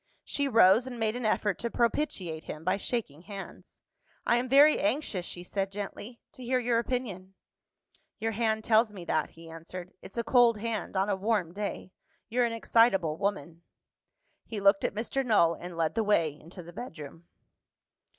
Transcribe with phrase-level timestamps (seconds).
[0.23, 3.81] She rose, and made an effort to propitiate him by shaking hands.
[4.25, 7.35] "I am very anxious," she said gently, "to hear your opinion."
[8.17, 9.93] "Your hand tells me that," he answered.
[10.01, 11.91] "It's a cold hand, on a warm day.
[12.29, 13.61] You're an excitable woman."
[14.47, 15.23] He looked at Mr.
[15.23, 17.27] Null, and led the way into the bedroom.